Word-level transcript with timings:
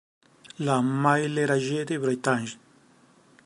La 0.57 0.81
Meilleraye-de-Bretagne 0.81 2.57